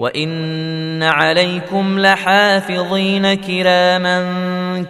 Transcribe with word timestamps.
وان 0.00 1.02
عليكم 1.02 1.98
لحافظين 1.98 3.34
كراما 3.34 4.22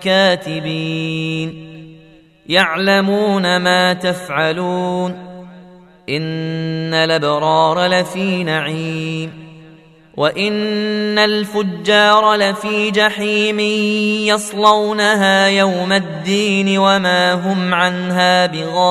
كاتبين 0.03 1.71
يعلمون 2.47 3.57
ما 3.57 3.93
تفعلون 3.93 5.11
ان 6.09 6.95
الابرار 6.95 7.87
لفي 7.87 8.45
نعيم 8.45 9.33
وان 10.17 11.19
الفجار 11.19 12.35
لفي 12.35 12.91
جحيم 12.91 13.61
يصلونها 14.31 15.49
يوم 15.49 15.93
الدين 15.93 16.79
وما 16.79 17.33
هم 17.33 17.75
عنها 17.75 18.47
بغائبين 18.47 18.91